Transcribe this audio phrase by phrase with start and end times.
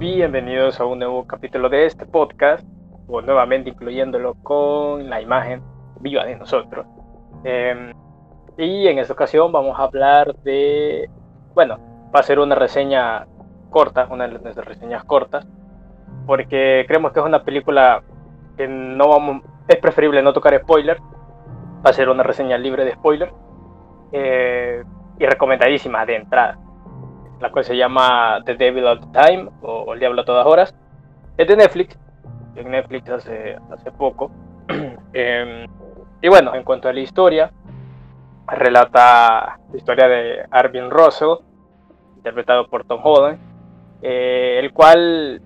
[0.00, 2.66] bienvenidos a un nuevo capítulo de este podcast,
[3.06, 5.62] o nuevamente incluyéndolo con la imagen
[6.00, 6.86] viva de nosotros.
[7.44, 7.92] Em,
[8.56, 11.10] y en esta ocasión vamos a hablar de,
[11.54, 11.78] bueno,
[12.16, 13.26] va a ser una reseña
[13.68, 15.46] corta, una de nuestras reseñas cortas,
[16.26, 18.02] porque creemos que es una película
[18.56, 20.98] que no vamos, es preferible no tocar spoiler,
[21.84, 23.30] va a ser una reseña libre de spoiler
[24.12, 24.82] eh,
[25.18, 26.58] y recomendadísima de entrada
[27.40, 30.74] la cual se llama The Devil All the Time o, El Diablo a todas horas.
[31.36, 31.98] Es de Netflix,
[32.54, 34.30] en Netflix hace, hace poco.
[35.12, 35.66] Em,
[36.20, 37.50] y bueno, en cuanto a la historia,
[38.46, 41.38] relata la historia de Arvin Russell,
[42.16, 43.38] interpretado por Tom Holland,
[44.02, 45.40] eh, el cual,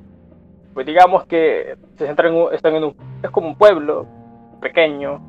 [0.74, 4.06] pues digamos que se centra en, están en un, es como un pueblo
[4.60, 5.20] pequeño,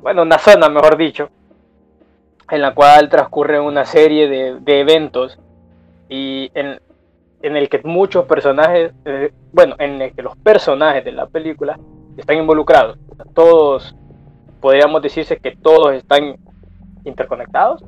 [0.00, 1.28] bueno, una zona mejor dicho,
[2.50, 5.38] en la cual transcurre una serie de eventos
[6.12, 6.78] y en,
[7.40, 11.78] el que muchos personajes, eh, bueno, en el que los personajes de la película
[12.18, 12.98] están involucrados.
[13.34, 13.96] Todos,
[14.60, 16.36] podríamos decirse que todos están
[17.04, 17.82] interconectados,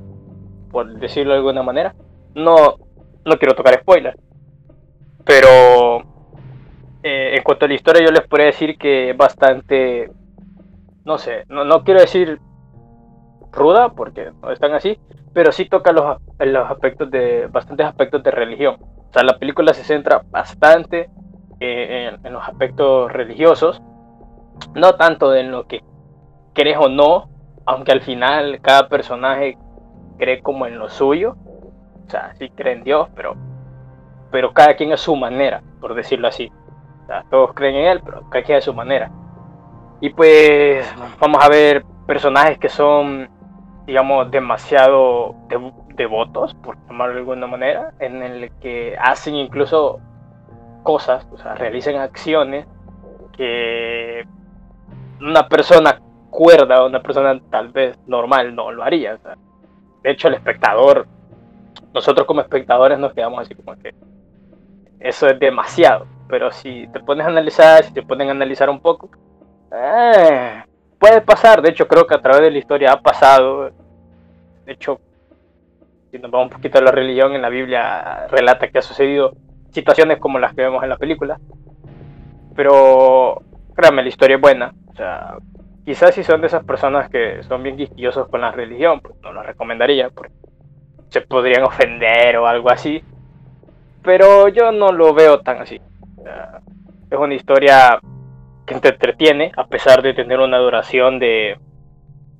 [0.70, 1.94] por decirlo de alguna manera.
[2.34, 2.78] No,
[3.27, 4.19] no quiero tocar spoilers,
[5.27, 5.98] pero
[7.03, 10.11] eh, en cuanto a la historia yo les podría decir que es bastante,
[11.05, 12.41] no sé, no, no quiero decir
[13.53, 14.98] ruda, porque no están así,
[15.34, 18.77] pero sí toca los, los aspectos de, bastantes aspectos de religión.
[18.81, 21.09] O sea, la película se centra bastante
[21.61, 23.83] eh, en, los aspectos religiosos,
[24.75, 25.83] no tanto en lo que
[26.53, 27.29] crees o no,
[27.67, 29.57] aunque al final cada personaje
[30.19, 31.37] cree como en lo suyo.
[32.07, 33.37] O sea, sí cree en Dios, pero,
[34.31, 36.51] pero cada quien a su manera, por decirlo así.
[37.31, 39.11] Todos creen en Él, pero cada quien a su manera.
[40.01, 40.87] Y pues
[41.21, 43.29] vamos a ver personajes que son
[43.87, 45.35] digamos, demasiado
[45.95, 50.00] devotos, por llamarlo de alguna manera, en el que hacen incluso
[50.83, 52.67] cosas, o sea, realizan acciones
[53.37, 54.25] que
[55.21, 56.00] una persona
[56.31, 59.19] cuerda, una persona tal vez normal no lo haría.
[60.03, 61.06] de hecho, el espectador,
[61.93, 63.94] nosotros como espectadores nos quedamos así como que
[65.00, 66.06] eso es demasiado.
[66.28, 69.11] Pero si te pones a analizar, si te ponen a analizar un poco,
[69.72, 70.62] eh,
[70.99, 73.71] puede pasar, de hecho creo que a través de la historia ha pasado.
[74.65, 75.00] De hecho,
[76.14, 79.32] si nos vamos un poquito a la religión, en la Biblia relata que ha sucedido
[79.72, 81.41] situaciones como las que vemos en la película.
[82.54, 83.42] Pero
[83.75, 84.72] créanme, la historia es buena.
[84.92, 85.38] O sea,
[85.84, 89.32] quizás si son de esas personas que son bien quisquillosos con la religión, pues no
[89.32, 90.32] lo recomendaría, porque
[91.08, 93.02] se podrían ofender o algo así.
[94.04, 95.81] Pero yo no lo veo tan así.
[97.10, 97.98] es una historia
[98.64, 101.58] que te entretiene, a pesar de tener una duración de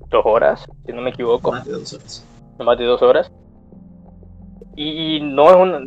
[0.07, 1.51] dos horas, si no me equivoco.
[1.51, 2.25] Más de dos horas.
[2.57, 3.29] Más de dos horas.
[4.75, 5.79] Y no es una,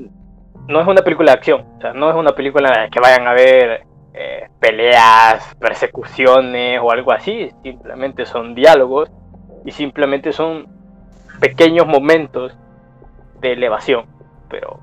[0.68, 3.32] no es una película de acción, o sea, no es una película que vayan a
[3.32, 9.10] ver eh, peleas, persecuciones o algo así, simplemente son diálogos
[9.64, 10.66] y simplemente son
[11.40, 12.56] pequeños momentos
[13.40, 14.06] de elevación,
[14.48, 14.80] pero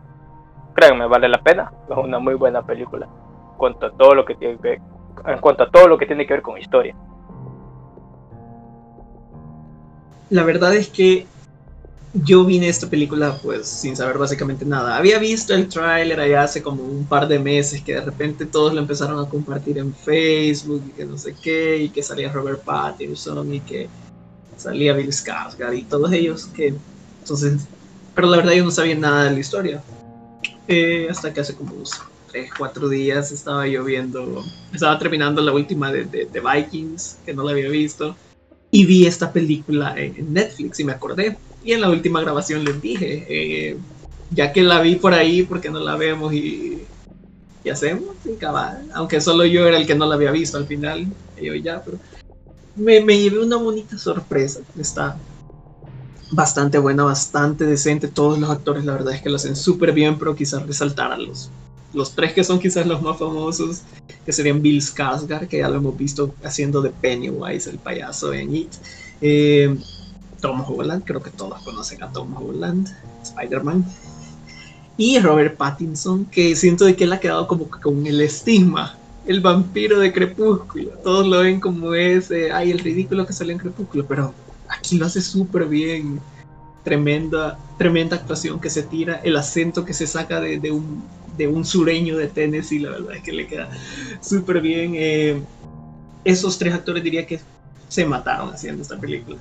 [0.73, 4.35] créanme, vale la pena, es una muy buena película, en cuanto a todo lo que
[4.35, 4.81] tiene que
[5.25, 6.95] en cuanto a todo lo que tiene que ver con historia.
[10.29, 11.25] La verdad es que
[12.23, 14.97] yo vine a esta película pues sin saber básicamente nada.
[14.97, 18.73] Había visto el tráiler allá hace como un par de meses que de repente todos
[18.73, 22.63] lo empezaron a compartir en Facebook y que no sé qué, y que salía Robert
[22.63, 23.89] Pattinson y que
[24.57, 26.73] salía Bill Skarsgård y todos ellos que
[27.21, 27.67] entonces,
[28.13, 29.81] pero la verdad yo no sabía nada de la historia.
[30.67, 31.91] Eh, hasta que hace como unos
[32.57, 33.85] cuatro días estaba yo
[34.73, 38.15] estaba terminando la última de, de, Vikings, que no la había visto,
[38.71, 41.37] y vi esta película en, Netflix y me acordé.
[41.65, 43.77] Y en la última grabación les dije, eh,
[44.29, 46.83] ya que la vi por ahí, porque no la vemos y,
[47.63, 48.15] y hacemos?
[48.93, 51.07] Aunque solo yo era el que no la había visto al final,
[51.41, 51.97] yo ya, pero
[52.75, 54.59] me, me llevé una bonita sorpresa.
[54.79, 55.17] Está
[56.31, 58.07] bastante buena, bastante decente.
[58.07, 61.17] Todos los actores, la verdad es que lo hacen súper bien, pero quizás resaltar a
[61.17, 61.49] los
[61.95, 63.81] los tres que son quizás los más famosos,
[64.25, 68.53] que serían Bill Skarsgård, que ya lo hemos visto haciendo de Pennywise, el payaso en
[68.53, 68.73] It.
[69.21, 69.75] Eh,
[70.45, 72.87] Tom Holland, creo que todos conocen a Tom Holland,
[73.23, 73.83] Spider-Man.
[74.95, 78.95] Y Robert Pattinson, que siento de que él ha quedado como con el estigma,
[79.25, 80.91] el vampiro de Crepúsculo.
[81.03, 84.35] Todos lo ven como ese, ay, el ridículo que sale en Crepúsculo, pero
[84.69, 86.19] aquí lo hace súper bien.
[86.83, 91.03] Tremenda, tremenda actuación que se tira, el acento que se saca de un
[91.37, 93.69] de un sureño de Tennessee, la verdad es que le queda
[94.21, 94.93] súper bien.
[94.95, 95.41] Eh,
[96.23, 97.39] esos tres actores diría que
[97.87, 99.37] se mataron haciendo esta película.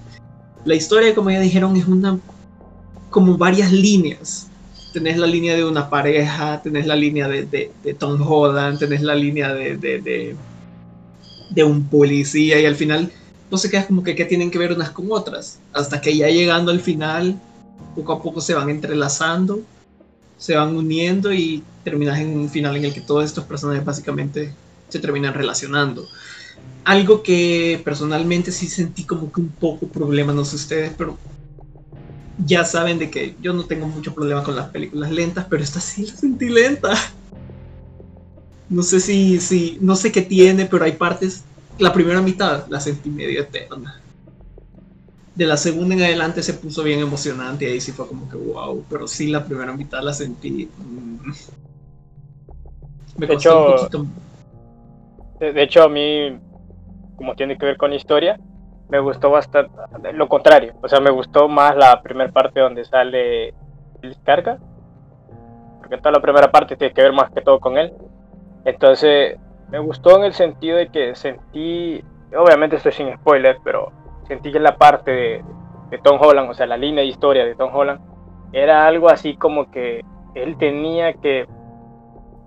[0.64, 2.18] La historia, como ya dijeron, es una
[3.10, 4.48] como varias líneas
[4.94, 9.16] tenés la línea de una pareja, tenés la línea de, de, Tom Holland, tenés la
[9.16, 10.36] línea de, de,
[11.50, 13.10] de, un policía y al final
[13.50, 16.28] no se queda como que, que tienen que ver unas con otras, hasta que ya
[16.28, 17.36] llegando al final,
[17.96, 19.62] poco a poco se van entrelazando,
[20.38, 24.52] se van uniendo y terminas en un final en el que todos estos personajes básicamente
[24.88, 26.06] se terminan relacionando.
[26.84, 31.16] Algo que personalmente sí sentí como que un poco problema, no sé ustedes, pero
[32.38, 35.80] ya saben de que yo no tengo mucho problema con las películas lentas, pero esta
[35.80, 36.94] sí la sentí lenta.
[38.68, 41.44] No sé si, si, no sé qué tiene, pero hay partes,
[41.78, 44.00] la primera mitad la sentí medio eterna.
[45.34, 48.36] De la segunda en adelante se puso bien emocionante y ahí sí fue como que
[48.36, 50.68] wow, pero sí la primera mitad la sentí.
[50.78, 51.30] Mm,
[53.16, 54.06] me de hecho, un poquito.
[55.40, 56.38] De hecho, a mí,
[57.16, 58.38] como tiene que ver con historia,
[58.88, 59.72] me gustó bastante
[60.12, 60.74] lo contrario.
[60.82, 63.48] O sea, me gustó más la primera parte donde sale
[64.02, 64.58] el carga.
[65.78, 67.92] Porque toda la primera parte tiene que ver más que todo con él.
[68.64, 69.38] Entonces,
[69.70, 72.02] me gustó en el sentido de que sentí,
[72.36, 73.92] obviamente estoy sin spoiler, pero
[74.26, 75.44] sentí que la parte de,
[75.90, 78.00] de Tom Holland, o sea, la línea de historia de Tom Holland,
[78.52, 80.02] era algo así como que
[80.34, 81.46] él tenía que,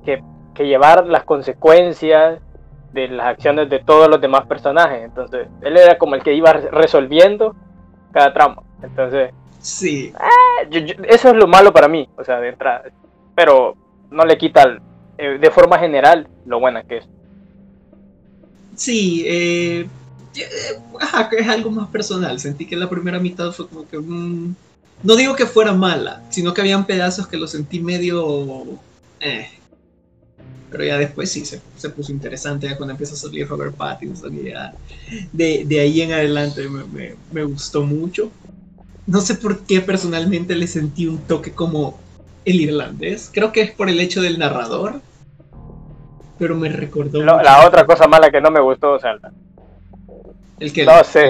[0.03, 0.23] que,
[0.53, 2.41] que llevar las consecuencias
[2.93, 5.03] de las acciones de todos los demás personajes.
[5.03, 7.55] Entonces, él era como el que iba resolviendo
[8.11, 8.63] cada tramo.
[8.81, 10.13] Entonces, sí.
[10.71, 12.83] Eh, eso es lo malo para mí, o sea, de entrada.
[13.35, 13.75] Pero
[14.09, 14.79] no le quita
[15.17, 17.05] eh, de forma general lo buena que es.
[18.75, 19.87] Sí, eh,
[21.31, 22.39] es algo más personal.
[22.39, 23.97] Sentí que la primera mitad fue como que.
[23.97, 28.65] no digo que fuera mala, sino que habían pedazos que lo sentí medio.
[29.19, 29.49] Eh,
[30.69, 34.35] pero ya después sí se, se, puso interesante, ya cuando empieza a salir Robert Pattinson
[34.37, 34.73] y ya
[35.31, 38.31] de, de ahí en adelante me, me, me, gustó mucho.
[39.05, 41.97] No sé por qué personalmente le sentí un toque como
[42.43, 45.01] el irlandés, creo que es por el hecho del narrador,
[46.37, 47.21] pero me recordó...
[47.23, 49.17] la otra cosa mala que no me gustó, o sea...
[50.59, 50.85] El que...
[50.85, 51.29] No sé,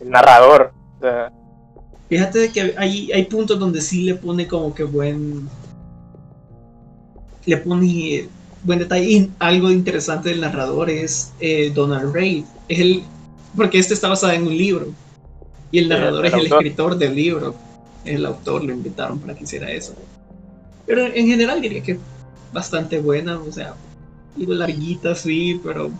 [0.00, 0.72] el narrador.
[2.08, 5.48] Fíjate que hay, hay puntos donde sí le pone como que buen...
[7.44, 8.28] Le pone
[8.64, 12.44] buen detalle, algo interesante del narrador es eh, Donald Ray.
[12.68, 13.02] Es el,
[13.56, 14.88] porque este está basado en un libro.
[15.70, 17.54] Y el narrador es el escritor del libro.
[18.04, 19.94] El autor lo invitaron para que hiciera eso.
[20.86, 21.98] Pero en general diría que
[22.52, 23.40] bastante buena.
[23.40, 23.74] O sea,
[24.36, 25.90] digo larguita, sí, pero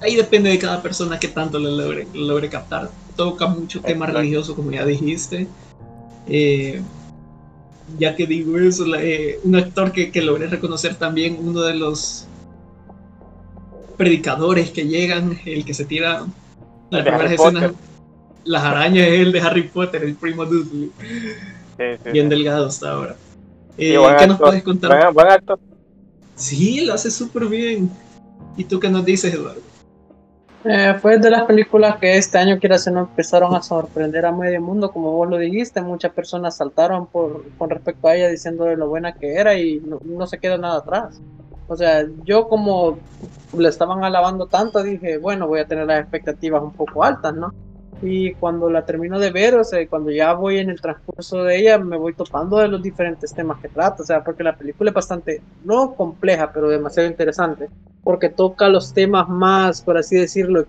[0.00, 2.90] ahí depende de cada persona que tanto le logre, logre captar.
[3.16, 5.48] Toca mucho tema religioso, como ya dijiste.
[6.28, 6.82] Eh,
[7.98, 12.26] ya que digo eso, eh, un actor que, que logré reconocer también, uno de los
[13.96, 16.26] predicadores que llegan, el que se tira
[16.90, 17.72] las primeras escenas,
[18.44, 20.90] las arañas es el de Harry Potter, el primo Dudley.
[22.12, 23.16] Bien delgado hasta ahora.
[23.76, 25.12] Eh, ¿Qué nos puedes contar?
[25.12, 25.58] Buen, actor.
[26.34, 27.90] Sí, lo hace súper bien.
[28.56, 29.60] ¿Y tú qué nos dices, Eduardo?
[30.68, 34.60] Eh, fue de las películas que este año, quiera no empezaron a sorprender a medio
[34.60, 35.80] mundo, como vos lo dijiste.
[35.80, 39.80] Muchas personas saltaron por, con respecto a ella diciendo de lo buena que era y
[39.80, 41.20] no, se queda nada atrás.
[41.68, 42.98] O sea, yo como
[43.56, 47.54] le estaban alabando tanto, dije, bueno, voy a tener las expectativas un poco altas, ¿no?
[48.02, 51.58] Y cuando la termino de ver, o sea, cuando ya voy en el transcurso de
[51.60, 54.90] ella, me voy topando de los diferentes temas que trata, o sea, porque la película
[54.90, 57.68] es bastante, no compleja, pero demasiado interesante,
[58.06, 60.64] porque toca los temas más, por así decirlo,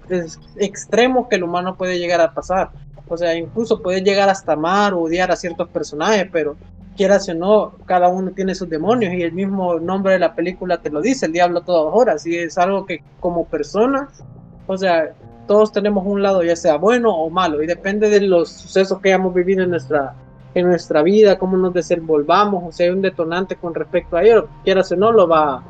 [0.56, 2.72] extremos que el humano puede llegar a pasar.
[3.08, 6.56] O sea, incluso puede llegar hasta amar o odiar a ciertos personajes, pero
[6.96, 10.82] quieras o no, cada uno tiene sus demonios y el mismo nombre de la película
[10.82, 14.24] te lo dice, el diablo a todas horas, y es algo que como personas,
[14.66, 15.14] o sea,
[15.46, 19.10] todos tenemos un lado ya sea bueno o malo y depende de los sucesos que
[19.10, 20.16] hayamos vivido en nuestra
[20.56, 24.48] en nuestra vida, cómo nos desenvolvamos, o sea, hay un detonante con respecto a ello,
[24.64, 25.64] quieras o no, lo va,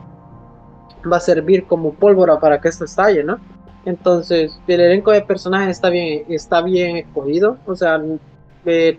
[1.12, 3.40] va a servir como pólvora para que esto estalle, ¿no?
[3.86, 8.02] Entonces, el elenco de personajes está bien, está bien escogido, o sea,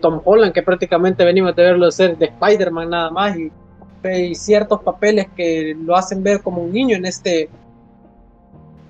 [0.01, 3.51] Tom Holland, que prácticamente venimos de verlo ser de Spider-Man nada más, y,
[4.03, 7.49] y ciertos papeles que lo hacen ver como un niño en este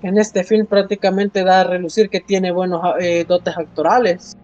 [0.02, 4.36] en este film prácticamente da a relucir que tiene buenos eh, dotes actorales.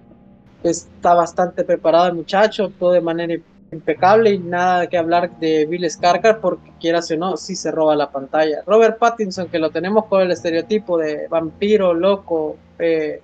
[0.62, 3.34] Está bastante preparado el muchacho, todo de manera
[3.76, 7.94] impecable y nada que hablar de Bill Skarsgård porque quieras o no, sí se roba
[7.94, 8.62] la pantalla.
[8.66, 13.22] Robert Pattinson, que lo tenemos con el estereotipo de vampiro loco, eh,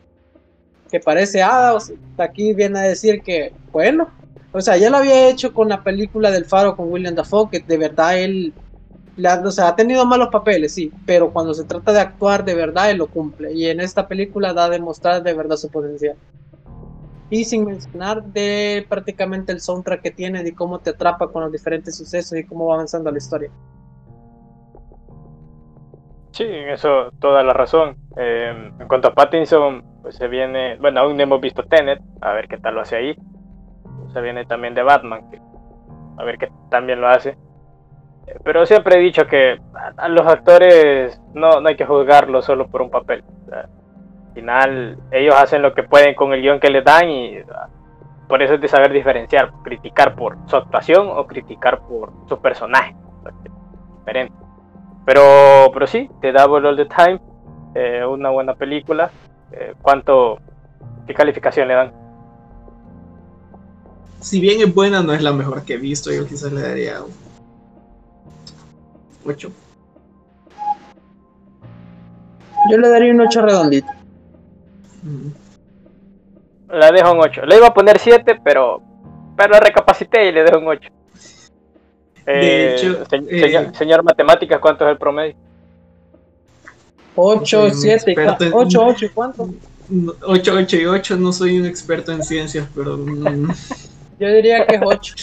[0.91, 1.79] que parece hada,
[2.19, 4.11] aquí viene a decir que, bueno,
[4.53, 7.61] o sea, ya lo había hecho con la película del Faro con William Dafoe, que
[7.61, 8.53] de verdad él
[9.45, 12.91] o sea, ha tenido malos papeles, sí, pero cuando se trata de actuar de verdad,
[12.91, 13.53] él lo cumple.
[13.53, 16.17] Y en esta película da a demostrar de verdad su potencial.
[17.33, 21.51] Y sin mencionar de prácticamente el soundtrack que tiene, de cómo te atrapa con los
[21.51, 23.51] diferentes sucesos y cómo va avanzando la historia.
[26.33, 27.97] Sí, en eso toda la razón.
[28.19, 32.35] Eh, en cuanto a Pattinson, pues se viene, bueno, aún no hemos visto Tenet, a
[32.35, 33.17] ver qué tal lo hace ahí.
[34.13, 35.31] Se viene también de Batman,
[36.19, 37.39] a ver qué también lo hace.
[38.45, 39.59] Pero siempre he dicho que
[39.97, 43.25] a, los actores no, no, hay que juzgarlos solo por un papel.
[44.33, 47.37] Al final, ellos hacen lo que pueden con el guion que les dan y
[48.27, 52.97] por eso es de saber diferenciar, criticar por su actuación o criticar por su personaje.
[53.99, 54.33] Diferente.
[55.05, 57.21] Pero, pero sí, The Double All the Time,
[57.75, 59.11] eh, una buena película.
[59.51, 60.39] Eh, ¿Cuánto,
[61.07, 61.93] qué calificación le dan?
[64.21, 66.11] Si bien es buena, no es la mejor que he visto.
[66.11, 67.01] Yo quizás le daría
[69.27, 69.53] 8.
[72.71, 74.02] Yo le daría un 8 redondito.
[76.73, 77.45] La dejo un 8.
[77.45, 78.83] Le iba a poner 7, pero,
[79.37, 80.89] pero recapacité y le dejo un 8.
[82.25, 85.37] Eh, hecho, eh, señor, Matemáticas, ¿cuánto es el promedio?
[87.15, 88.15] 8, 7,
[88.53, 89.51] 8, 8, ¿cuánto?
[90.23, 92.97] 8, 8 y 8, no soy un experto en ciencias, pero...
[92.97, 93.53] Mm.
[94.19, 95.15] Yo diría que es 8.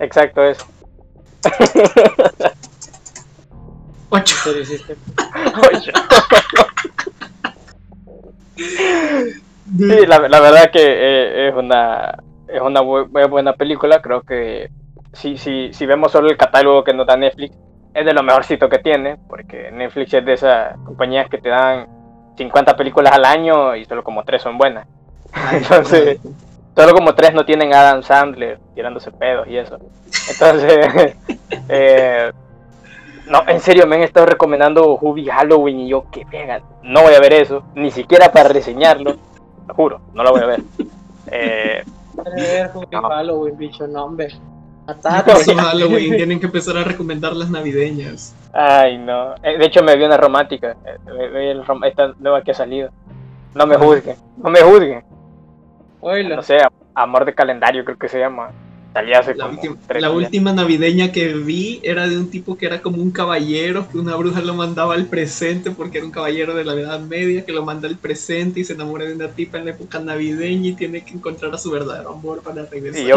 [0.00, 0.64] Exacto, eso.
[4.10, 4.34] 8.
[5.74, 5.92] 8.
[8.58, 14.70] Sí, la, la verdad que eh, es una es una buena película, creo que
[15.12, 17.54] si, si, si vemos solo el catálogo que nos da Netflix,
[17.94, 21.86] es de lo mejorcito que tiene, porque Netflix es de esas compañías que te dan
[22.36, 24.86] 50 películas al año y solo como 3 son buenas.
[25.52, 26.20] Entonces,
[26.76, 29.78] solo como 3 no tienen Adam Sandler tirándose pedos y eso.
[30.30, 31.16] Entonces,
[31.68, 32.32] eh,
[33.28, 37.14] no, en serio, me han estado recomendando Hubie Halloween y yo, que pega, no voy
[37.14, 39.16] a ver eso, ni siquiera para reseñarlo,
[39.66, 40.62] lo juro, no lo voy a ver.
[41.30, 41.84] Eh,
[42.90, 44.28] Halloween, bicho, no, hombre.
[45.04, 48.34] Halloween, tienen que empezar a recomendar las navideñas.
[48.54, 49.34] Ay, no.
[49.42, 50.74] Eh, de hecho, me vi una romántica.
[50.86, 52.88] Eh, esta nueva que ha salido.
[53.54, 55.04] No me juzguen, no me juzguen.
[56.00, 56.58] No sé,
[56.94, 58.52] Amor de Calendario creo que se llama
[59.02, 63.98] la, última, navideña que vi era de un tipo que era como un caballero, que
[63.98, 67.52] una bruja lo mandaba al presente porque era un caballero de la Edad Media, que
[67.52, 70.72] lo manda al presente y se enamora de una tipa en la época navideña y
[70.72, 73.02] tiene que encontrar a su verdadero amor para regresar.
[73.02, 73.16] Y yo,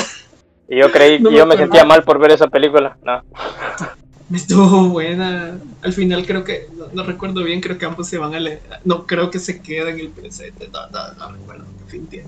[0.67, 2.97] y yo creí, que yo me sentía mal por ver esa película.
[3.03, 3.21] No.
[4.33, 5.59] Estuvo buena.
[5.81, 8.61] Al final creo que, no, recuerdo bien, creo que ambos se van a leer.
[8.85, 10.69] No, creo que se queda en el presente.
[10.71, 11.65] No, no, no recuerdo.
[11.87, 12.27] fin, Pero,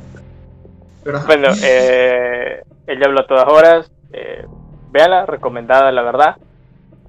[1.25, 3.91] bueno, eh, ella habla a todas horas.
[4.12, 4.45] Eh,
[4.91, 6.38] véala, recomendada la verdad.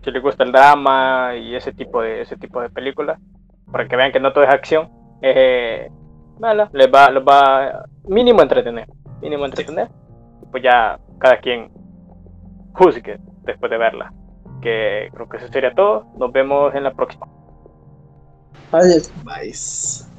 [0.03, 3.19] Si les gusta el drama y ese tipo de ese tipo de películas,
[3.71, 4.91] para que vean que no todo es acción,
[5.23, 5.91] eh,
[6.73, 8.87] les va, les va mínimo entretener,
[9.21, 9.89] mínimo entretener.
[10.51, 11.71] Pues ya cada quien
[12.75, 14.13] juzgue después de verla.
[14.61, 16.07] Que creo que eso sería todo.
[16.17, 17.27] Nos vemos en la próxima.
[18.73, 19.13] Adiós.
[19.25, 20.14] Bye.